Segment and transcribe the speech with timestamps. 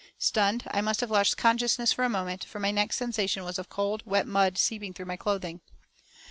[0.17, 3.69] Stunned, I must have lost consciousness for a moment, for my next sensation was of
[3.69, 5.61] cold, wet mud seeping through my clothing.